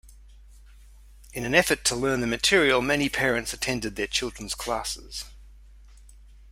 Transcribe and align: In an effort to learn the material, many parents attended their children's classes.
In 1.31 1.45
an 1.45 1.53
effort 1.53 1.85
to 1.85 1.95
learn 1.95 2.21
the 2.21 2.25
material, 2.25 2.81
many 2.81 3.07
parents 3.07 3.53
attended 3.53 3.95
their 3.97 4.07
children's 4.07 4.55
classes. 4.55 5.25